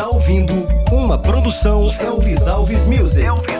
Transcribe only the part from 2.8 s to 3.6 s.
Music. Elvis.